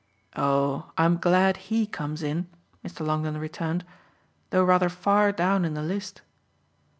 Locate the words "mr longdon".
2.83-3.37